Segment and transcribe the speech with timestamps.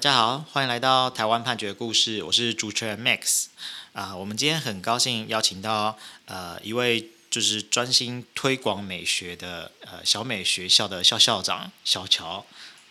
[0.00, 3.48] 大家好，欢迎来到台湾判决故事，我是主持人 Max
[3.92, 4.16] 啊、呃。
[4.16, 12.46] 我们今天很高兴邀请到呃一位就是专心推广美学的呃小美学校的校校长小乔。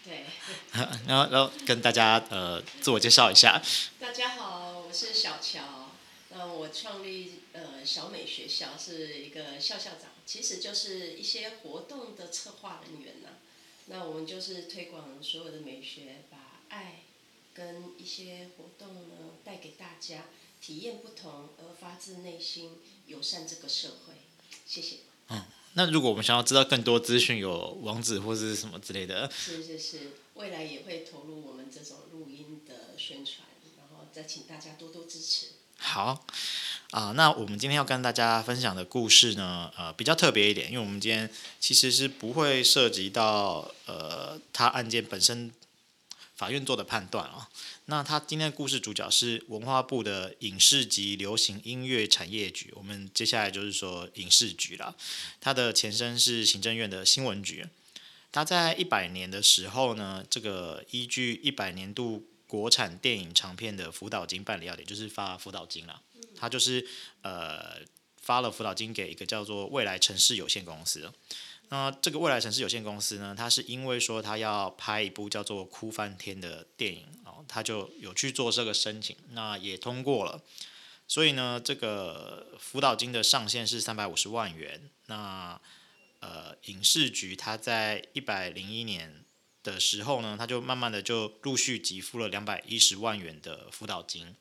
[0.05, 0.25] 对。
[1.07, 3.59] 然后然后跟大家呃自我介绍一下。
[3.99, 5.89] 大家好，我是小乔。
[6.29, 13.41] 那我创立呃小美学校是一个校校长，其实就是一些活动的策划人员呢、啊。
[13.87, 16.37] 那我们就是推广所有的美学吧。
[16.69, 17.01] 爱
[17.53, 20.25] 跟一些活动呢，带给大家
[20.61, 24.13] 体验不同而发自内心友善这个社会。
[24.65, 24.97] 谢谢。
[25.29, 29.29] 嗯，那如果我们想要知道更多资讯，有网址或是什么之类的？
[29.31, 35.47] 是是是，未来也会投入我们这种录音的宣传，然后再请大家多多支持。
[35.77, 36.25] 好，
[36.91, 45.51] 啊、呃，那我们今天要跟大家分享的故事呢，呃，比较特别一点，因为我们今天其实是不会涉及到呃，他案件本身。
[46.39, 47.49] 法院做的判断啊，
[47.87, 54.95] 那他今天的故事主角是文化部的影视及流行音乐产业局，我们接下来就是说影视局了，
[55.41, 57.67] 它的前身是行政院的新闻局。
[58.31, 66.01] 他在一百年的时候呢，这个依据一百年度国产电影长片的辅导金办理要点，就是发辅导金了。
[66.37, 66.87] 他就是
[67.21, 67.81] 呃
[68.21, 71.11] 发了辅导金给一个叫做未来城市有限公司。
[71.69, 80.41] 那这个未来城市有限公司呢，它是因为说他要拍一部叫做《哭翻天》的电影哦，他就有去做这个申请，那也通过了。
[81.07, 84.89] 所以呢，这个辅导金的上限是三百五十万元。
[85.05, 85.59] 那
[86.19, 89.23] 呃，影视局他在一百零一年
[89.63, 94.35] 的时候呢，他就慢慢的就陆续给付了两百一十万元的辅导金。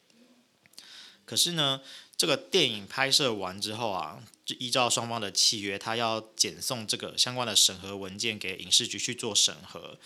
[1.24, 1.82] 可是呢，
[2.18, 9.96] 这个电影拍摄完之后啊，就依照双方的契约，他要检送这个相关的审核文件给影视局去做审核。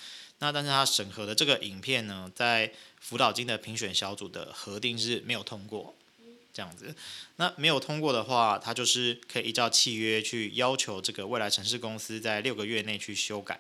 [0.41, 5.95] 那但是他审核的这个影片呢，在辅导金的评选小组的核定是没有通过，
[6.53, 6.95] 这样子。
[7.37, 13.59] 那没有通过的话，他就是可以依照契约去要求这个未来城市公司在六个月内去修改。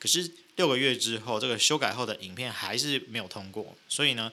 [0.00, 4.32] 可是六个月之后，这个修改后的影片还是没有通过，所以呢，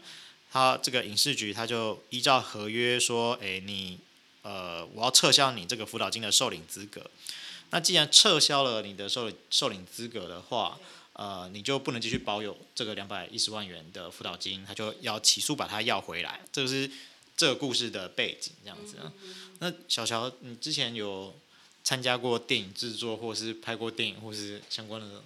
[0.52, 4.00] 他这个影视局他就依照合约说，哎，你
[4.42, 7.10] 呃，我要撤销你这个辅导金的受领资格。
[7.72, 10.80] 那既然撤销了你的受受领资格的话，
[11.14, 16.40] 呃，你就不能继续保有这个两百一十万元的辅导金，他就要起诉把它要回来。
[16.52, 16.90] 这个是
[17.38, 18.96] 这个故事的背景，这样子。
[19.60, 21.38] 那小乔，你之前有
[21.84, 25.24] 参加过电影制作，或是拍过电影，或是相关的？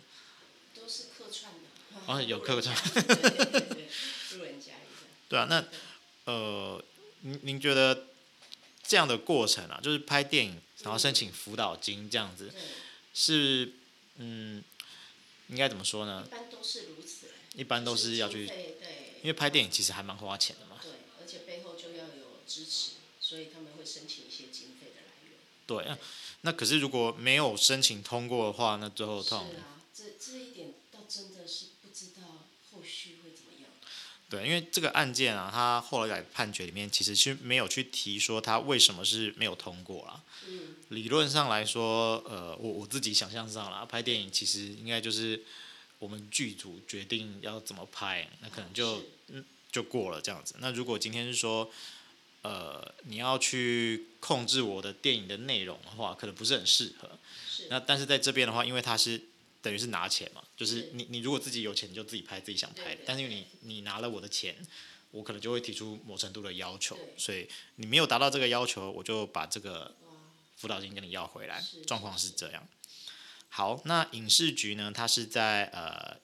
[0.75, 1.59] 都是客串的。
[2.07, 2.75] 哦，有客串。
[4.34, 4.50] 对
[5.38, 5.66] 啊，那
[6.25, 6.83] 呃，
[7.21, 8.07] 您您觉得
[8.83, 12.51] 这样的过程啊，就是拍电影然后申请辅导金这样子，
[13.13, 13.73] 是
[14.17, 14.63] 嗯，
[15.47, 16.23] 应该怎么说呢？
[16.27, 17.27] 一般都是如此。
[17.55, 18.75] 一般都是要去，对
[19.22, 20.79] 因为拍电影其实还蛮花钱的嘛。
[20.81, 20.91] 对，
[21.22, 25.38] 而且背后就要有支持，所以他们会申请一些经费的来源。
[25.67, 25.95] 对啊，
[26.41, 29.47] 那可是如果没有申请通过的话，那最后痛。
[29.51, 33.69] 是啊，这这一点倒真的是不知道后续会怎么样。
[34.33, 40.23] 对，因为这个案件啊，他后来在判决里面其实是没有去提说他为什么是没有通过啦。
[40.47, 40.73] 嗯。
[40.89, 45.43] 理论上来说，呃，我我自己想象上啦，拍电影其实应该就是
[45.99, 50.55] 我们剧组决定要怎么拍，那可能就嗯就过了这样子。
[50.57, 51.69] 那如果今天是说，
[52.41, 57.07] 呃，你要去控制我的电影的内容的话，可能不是很适合。
[57.47, 57.67] 是。
[57.69, 59.22] 那但是在这边的话，因为他是。
[59.63, 64.56] 等于是拿钱嘛，就是你你如果自己有钱，你就自己拍自己想拍但是因为你你拿了我的钱，
[65.12, 67.47] 我可能就会提出某程度的要求，所以
[67.78, 69.96] 你没有达到这个要求，我就把这个
[70.57, 71.63] 辅导金跟你要回来。
[71.88, 72.68] 状况是这样。
[73.47, 76.20] 好，那影视局呢，它是在呃，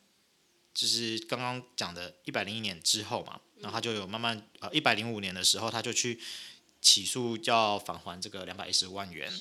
[0.73, 6.19] 就是刚刚讲的一百零一年之后嘛，然后他就有慢慢呃一百零五年的时候，他就去
[6.81, 9.31] 起诉，要返还这个两百一十万元。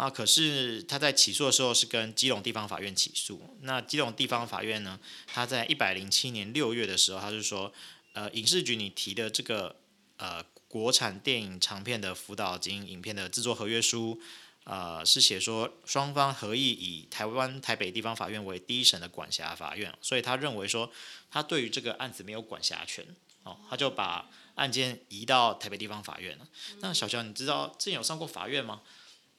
[0.00, 3.58] 啊，可是他在起诉的时候是跟基隆地方法院起诉。
[3.60, 7.70] 那基隆地方法院呢，他在一百零七年六月的时候，他就说，
[8.14, 9.76] 呃，影视局你提的这个
[10.16, 14.18] 呃国产电影长片的辅导金影片的制作合约书，
[14.64, 20.90] 呃，是写说双方合意以台湾台北地方法院为第一审的管辖法院，所以他认为说
[21.30, 23.04] 他对于这个案子没有管辖权，
[23.42, 26.48] 哦，他就把案件移到台北地方法院了。
[26.78, 28.80] 那小乔，你知道之前有上过法院吗？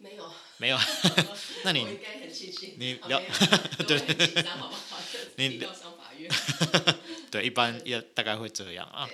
[0.01, 0.77] 没有，没有，
[1.63, 3.23] 那你应该很庆幸，你了，
[3.87, 3.99] 对，
[5.35, 6.29] 你上法院，
[7.31, 9.09] 对，一般也大概会这样啊，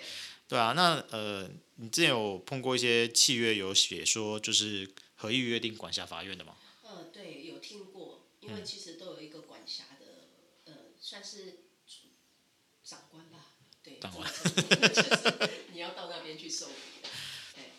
[0.48, 0.57] 对。
[0.57, 6.56] 啊，那呃，你之前有碰过一些契约有写说就是合意约定管辖法院的吗？
[6.84, 10.06] 呃，对，有听过，因为其实都有一个管辖的，
[10.66, 11.60] 呃，算是
[12.84, 13.54] 长官吧。
[13.84, 14.30] 对，长官。
[14.30, 16.74] 就是你要到那边去受理。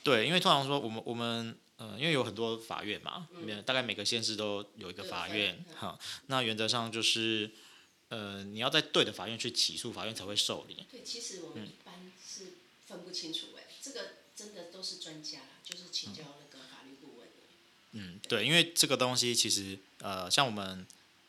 [0.05, 7.51] 对，因为通常说我们我们呃，因为有很多法院嘛，嗯、大概每个县市都有一个法院，哈、嗯，那原则上就是
[8.11, 10.85] 呃，你要在对的法院去起诉，法院才会受理。
[10.91, 17.29] 对，其实我们一般是分不清楚哎，嗯、这个真的都是专家，就是请教那个法律顾问。
[17.93, 20.87] 嗯，对，因为这个东西其实呃，像我们。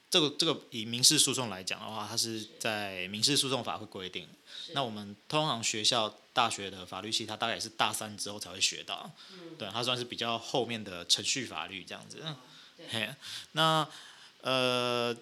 [0.09, 4.27] 这个这个以民事诉讼来讲的话，它是在民事诉讼法会规定。
[4.73, 9.11] 那我们通常学校大学的法律系，它大概也是大三之后才会学到。
[9.33, 12.21] 嗯、对，它算是比较后面的程序法律这样子。
[12.21, 12.35] 哦、
[12.89, 13.09] 嘿，
[13.51, 13.87] 那
[14.41, 15.15] 呃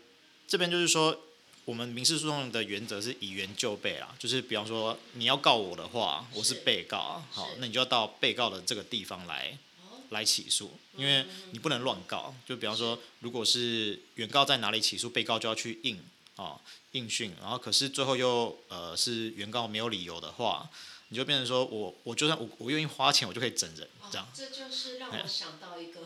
[0.47, 1.17] 这边就是说，
[1.65, 9.57] 我们民事诉讼的原则是以原就被啦，就是比方说你要告我的话，我是被告，好，那你就要到被告的这个地方来。
[10.09, 12.33] 来起诉，因为你不能乱告。
[12.45, 15.99] 就比方说，如果是原告在哪里起诉，被告就要去应
[16.35, 16.59] 啊
[16.93, 17.33] 应讯。
[17.41, 20.69] 然后可是最后又呃是原告没有理由的话，
[21.09, 24.27] 你就变成说我我就算我我愿意花钱，我就可以整人这样。
[24.33, 26.01] 这就是让我想到一个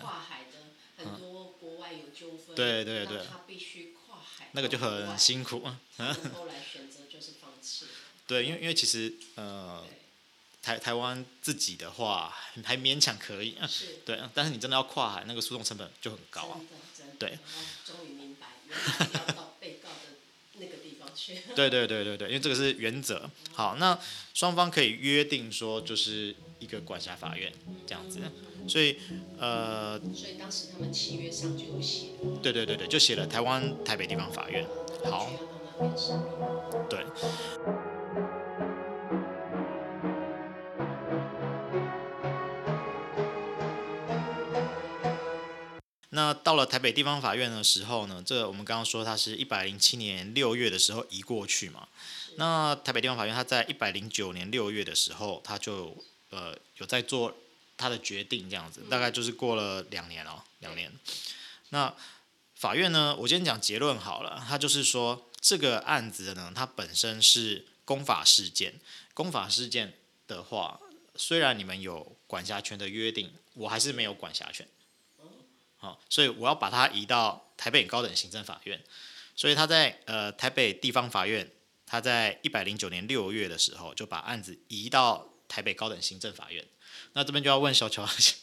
[0.00, 5.60] 跨海的很多国外有纠纷，对对对，他必须跨海，那个就很辛苦。
[5.60, 7.86] 后来选择就是放弃。
[8.26, 9.84] 对，因为因为其实呃。
[10.66, 12.34] 台台湾自己的话
[12.64, 16.58] 还勉强可以，是对，但是你真的要跨海，那个诉讼成本就很高啊。
[17.20, 17.38] 对。
[17.84, 18.48] 终于明白，
[19.14, 20.16] 要到被告的
[20.54, 21.38] 那个地方去。
[21.54, 23.30] 对对对对对，因为这个是原则。
[23.52, 23.96] 好，那
[24.34, 27.52] 双方可以约定说，就是一个管辖法院
[27.86, 28.18] 这样子。
[28.68, 28.98] 所以
[29.38, 29.96] 呃。
[30.12, 32.08] 所以当时他们契约上就有写。
[32.42, 34.66] 对对对对，就写了台湾台北地方法院。
[35.04, 35.30] 好。
[36.90, 37.06] 对。
[46.16, 51.86] 那到了台北地方法院的时候呢，这、我们刚刚说它是一百零七年六月的时候移过去嘛。
[52.36, 55.94] 那台北地方法院它在一百零九年六月的时候，它就
[56.30, 57.36] 呃有在做
[57.76, 60.90] 它的决定这样子，大概就是过了两年哦，两年。
[61.68, 61.94] 那
[62.54, 68.80] 法院呢，我今天讲结论好了，它就是说这个案子呢，它本身是公法事件，
[69.12, 69.92] 公法事件
[70.26, 70.80] 的话，
[71.14, 74.66] 虽然你们有管辖权的约定，我还是没有管辖权。
[75.78, 78.82] 好，所以我要把它移到台北高等行政法院。
[79.38, 81.50] 所以他在呃台北地方法院，
[81.84, 86.64] 他在一百零九年六月的时候就把案子移到台北高等行政法院。
[87.12, 88.34] 那这边就要问小乔， 行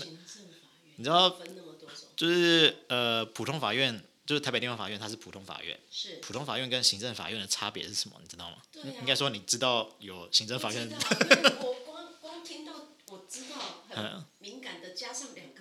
[0.00, 0.16] 政法
[0.46, 2.08] 院，你知道分那么多种？
[2.16, 5.78] 就是呃普通法院，就是台北地方法院，它是普通法院。
[5.90, 6.16] 是。
[6.22, 8.16] 普通法院跟行政法院的差别是什么？
[8.22, 8.56] 你知道吗？
[8.72, 8.94] 对啊。
[8.98, 10.88] 应该说你知道有行政法院。
[11.60, 12.72] 我光光听到
[13.10, 15.60] 我知道很敏感的加上两个。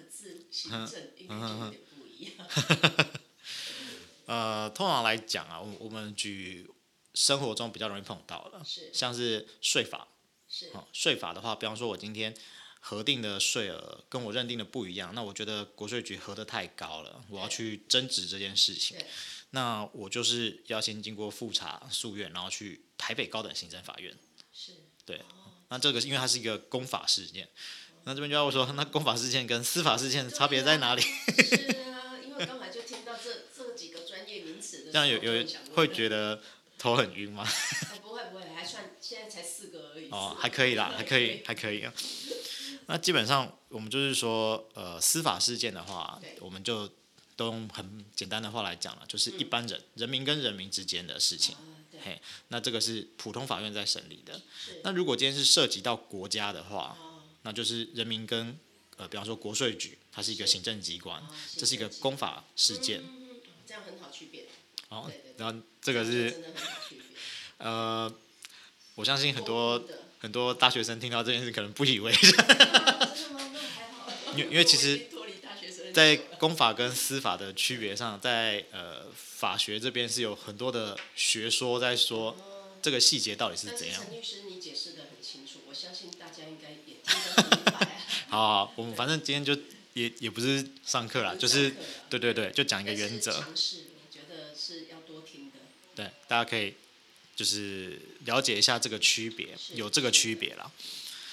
[0.69, 3.09] 行政应该就有点不一样。
[4.25, 6.69] 呃，通常来讲啊，我我们举
[7.15, 10.07] 生活中比较容易碰到的，是像是税法。
[10.47, 10.71] 是。
[10.93, 12.35] 税法的话，比方说我今天
[12.79, 18.97] 核定的税额跟我认定的不一样，那我觉得国税局核的太高了，我要去争执这件事情。
[19.49, 24.15] 那我就是要先经过复查诉愿，然后去台北高等行政法院。
[24.53, 24.73] 是。
[25.05, 25.21] 对。
[25.69, 27.49] 那这个因为它是一个公法事件。
[28.05, 31.01] 那这边就要说，那公法事件跟司法事件差别在哪里？
[31.01, 31.55] 是
[31.91, 36.41] 啊，因为刚才就听到这这几个专业名词的，这样有有会觉得
[36.77, 37.47] 头很晕吗？
[38.01, 40.09] 不会不会，还算现在才四个而已。
[40.09, 41.93] 哦，还可以啦，还可以还可以啊。
[42.87, 46.89] 那基本上我们就是说，呃，司法事件的话，我们就
[47.35, 51.55] 都用很简单的话来讲了，就是一般人人民跟人民之间的事情。
[52.01, 54.41] 嘿，那这个是普通法院在审理的。
[54.83, 56.97] 那如果今天是涉及到国家的话，
[57.49, 58.55] 那就是人民跟
[58.97, 61.19] 呃，比方说国税局，它是一个行政机关，
[61.57, 63.01] 这是一个公法事件。
[63.65, 64.45] 这样很好区别。
[64.89, 66.43] 哦，然后这个是
[67.57, 68.13] 呃，
[68.93, 69.83] 我相信很多
[70.19, 73.09] 很多大学生听到这件事可能不以为然。
[74.37, 75.07] 因为因为其实，
[75.91, 82.35] 在公法跟司法的区别上，在呃法学这边是有很多的学说在说
[82.81, 84.03] 这个细节到底是怎样。
[84.03, 86.97] 陈律师，你解释的很清楚，我相信大家应该也。
[88.29, 89.53] 好，好，我们反正今天就
[89.93, 91.73] 也也不是上课啦，就是
[92.09, 93.31] 对对对，就讲一个原则。
[93.31, 95.59] 尝试，我觉得是要多听的。
[95.95, 96.75] 对，大家可以
[97.35, 100.71] 就是了解一下这个区别，有这个区别啦。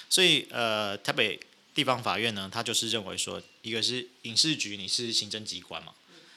[0.09, 1.39] 所以呃，台北
[1.75, 5.93] 地方法院呢，他就是认为说，一个是影视局，你是行政机关嘛，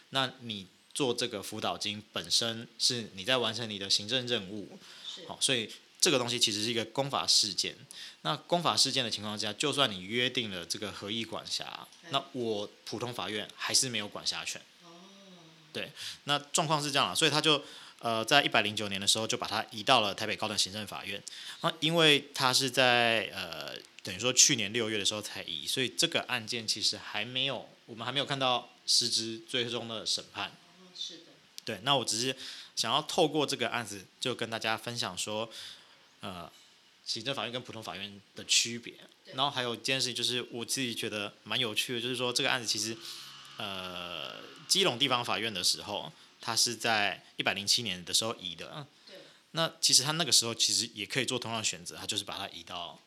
[0.10, 0.68] 那你
[1.00, 4.78] 做这个辅导金本身是你在完成你的行政任务，
[5.28, 5.70] 好，所以。
[6.02, 7.76] 这个东西其实是一个公法事件。
[8.22, 14.62] 那公法事件的情况下，就算你约定了这个合议管辖，那我普通法院还是没有管辖权。
[15.74, 15.92] 对，
[16.24, 17.62] 那状况是这样啊，所以他就
[18.00, 21.22] 呃，在一百零九年的时候就把它移到了台北高等行政法院。
[21.60, 30.54] 那因为它是在呃等于说去年六月的时候才移，所以这个案件其实还没有，我们还没有看到实质最终的审判。
[31.00, 31.24] 是的。
[31.64, 32.36] 对，那我只是
[32.76, 35.50] 想要透过这个案子，就跟大家分享说，
[36.22, 36.52] 呃，
[37.06, 38.96] 行政法院跟普通法院的区别。
[39.34, 42.98] 然后还有一件事情，就是我自己觉得蛮有趣的，就是说这个案子其实，
[43.58, 48.88] 呃，基隆地方法院的时候，他是在一百零七年的时候移的。
[49.06, 49.18] 对。
[49.52, 53.00] 那其实他那个时候其实也可以做同样的选择，他就是把它移到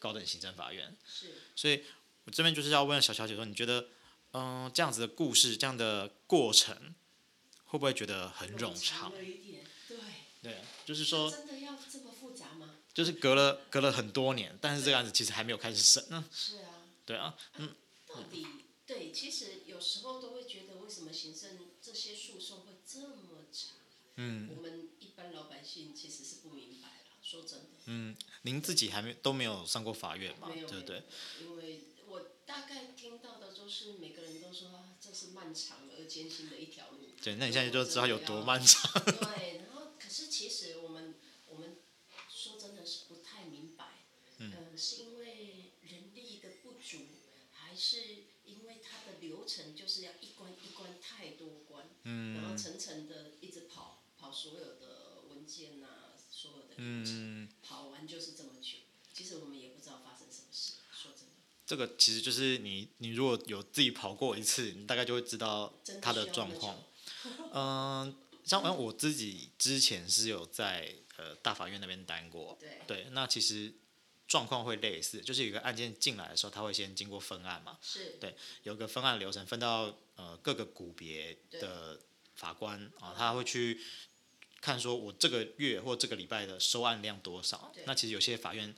[0.00, 0.92] 高等行政法院。
[1.06, 1.34] 是。
[1.54, 1.84] 所以
[2.24, 3.86] 我这边就是要问小小姐说，你觉得，
[4.32, 6.76] 嗯、呃，这样子的故事，这样的过程，
[7.70, 9.10] 会不会觉得很冗长？
[9.12, 9.40] 对。
[10.42, 11.30] 对，就是说。
[11.30, 12.76] 真的要这么复杂吗？
[12.92, 16.24] 就是隔了隔了很多年，但是这个案子其实还没有开始审呢。
[16.32, 16.82] 是啊。
[17.06, 17.74] 对啊，嗯。
[18.08, 18.46] 到底
[18.86, 23.76] 对，其实有时候都会觉得，为什么行政这些诉讼会这么长？
[24.16, 24.48] 嗯。
[24.56, 27.66] 我们一般老百姓其实是不明白啦，说真的。
[27.84, 30.48] 嗯，您自己还没都没有上过法院嘛？
[30.52, 31.04] 对不对？
[31.40, 37.09] 因为我大概听到的都是每个人都说，这是漫长而艰辛的一条路。
[37.22, 38.90] 对，那你现在就知道有多漫长。
[39.04, 41.14] 对，然后可是其实我们
[41.48, 41.76] 我们
[42.28, 42.80] 说真的。
[42.90, 43.84] 是不太明白，
[44.38, 46.96] 嗯，是因为人力的不足，
[47.52, 58.78] 还是因为它的流程就是要一关一关太多关，嗯、然后层层的一直跑跑所有的文件啊，所有的流程，嗯、跑完就是这么久。
[59.12, 61.34] 其实我们也不知道发生什么事，说真的。
[61.66, 66.82] 这个其实就是你你如果有自己跑过一次，你大概就会知道它的状况。
[67.52, 73.72] 嗯、呃，像我自己之前是有在呃大法院那边待过，对，对，那其实。
[74.30, 81.98] 状况会类似，就是有一个案件进来的时候，他会先经过分案嘛，是对，有个分案流程，分到呃各个股别的
[82.36, 83.80] 法官啊，他会去
[84.60, 87.72] 看说，我这个月或这个礼拜的收案量多少。
[87.86, 88.72] 那其实有些法院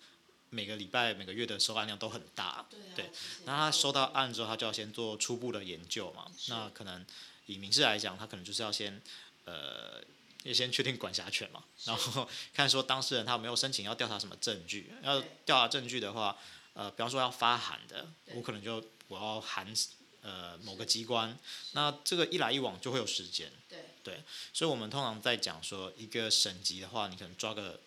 [0.49, 3.11] 每个礼拜每个月的收案量都很大，对，
[3.45, 6.33] 那他收到案之后，他就要先做初步的研究嘛。
[6.49, 7.05] 那可能
[7.53, 9.01] 以民事来讲，他可能就是要先
[9.45, 10.03] 呃。
[10.45, 16.37] 也先确定管辖权嘛，然后看说当事人他有没有申请要调查什么证据，要调查证据的话，
[16.75, 19.73] 呃，比方说要发函的，我可能就我要函
[20.21, 21.39] 呃某个机关，
[21.75, 27.79] 那这个一来一往就会有时间，对，对，所以我们通常在讲说一个省级的话，你可能抓个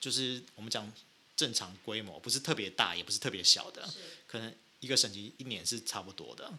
[0.00, 0.90] 就是我们讲
[1.36, 3.86] 正常规模，不是特别大，也不是特别小的，
[4.26, 6.50] 可能一个省级一年是差不多的，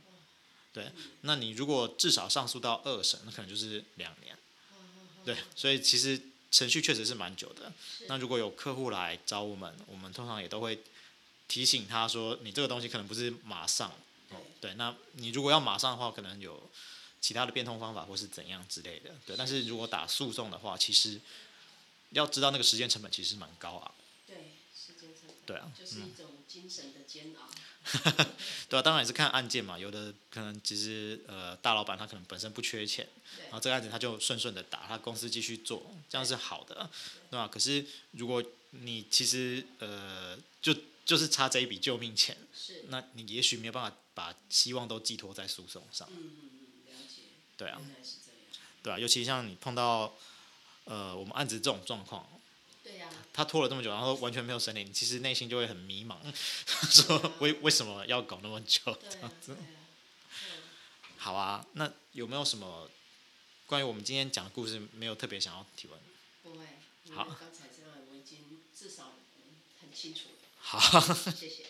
[0.71, 4.37] 对，那你如果至少上诉到二审，那可能就是两年。
[5.25, 6.19] 对，所以其实
[6.51, 7.71] 程序确实是蛮久的。
[8.07, 10.81] 那如果有客户来找我们，我们通常也都会
[11.47, 13.91] 提醒他说，你这个东西可能不是马上。
[14.61, 16.69] 对，那你如果要马上的话，可能有
[17.19, 19.15] 其他的变通方法或是怎样之类的。
[19.25, 21.19] 对，但是如果打诉讼的话，其实
[22.11, 23.91] 要知道那个时间成本其实蛮高啊。
[24.27, 25.35] 对，时间成本。
[25.45, 25.71] 对啊。
[25.77, 27.49] 就是一种精神的煎熬。
[28.69, 29.77] 对啊，当然也是看案件嘛。
[29.79, 33.07] 有的可能其实呃大老板他可能本身不缺钱，
[33.43, 36.89] 然后这个案子他就顺顺的打，他公司继续做，这样是好的，
[37.31, 37.47] 对吧？
[37.47, 46.07] 可是如果你其实呃就就是差这一笔救命钱，是，那你也许没有办法把希望都寄托在诉讼上。
[46.11, 47.21] 嗯嗯了解。
[47.57, 47.81] 对啊。
[48.83, 50.15] 对啊，尤其像你碰到
[50.85, 52.27] 呃我们案子这种状况。
[53.39, 56.17] 他拖了这么久，然后完全没有审理，你其实内心就会很迷茫，
[56.91, 59.55] 说为为什么要搞那么久 这样子？
[61.17, 62.91] 好啊，那有没有什么
[63.65, 65.97] 关于我们今天讲的故事没有特别想要提问？
[66.43, 66.65] 不会。
[67.15, 67.23] 好。
[67.39, 69.13] 刚才这样我已经至少
[69.79, 70.35] 很清楚了。
[70.59, 70.99] 好。
[71.31, 71.63] 谢谢。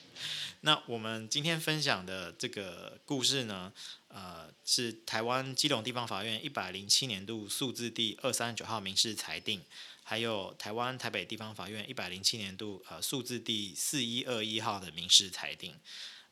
[0.62, 3.72] 那我们今天分享的这个故事呢，
[4.10, 9.62] 呃，是台湾基隆地方法院一百零七年度诉字第二三九号民事裁定。
[10.04, 15.76] 还有台湾台北地方法院一百零七年度呃诉字第四一二一号的民事裁定，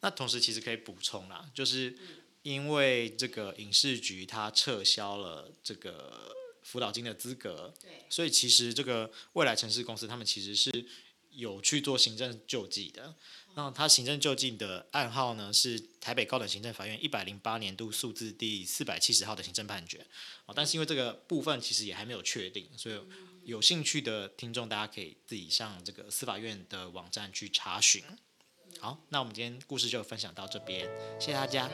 [0.01, 1.95] 那同时其实可以补充啦，就是
[2.41, 7.71] 因为这个影视局它撤销了这个辅导金的资格，
[8.09, 10.71] 所以其实这个未来城市公司他们其实是
[11.29, 13.13] 有去做行政救济的。
[13.57, 20.05] 那他行政就近的案号呢是台北高等行政法院一百零八年度数字第四百七十号的行政判决，
[20.45, 23.01] 啊但是因为这个部分其实也还没有确定，所以
[23.45, 28.03] 有兴趣的听众大家可以自己上这个司法院的网站去查询。
[28.79, 30.87] 好，那我们今天故事就分享到这边，
[31.19, 31.67] 谢谢大家。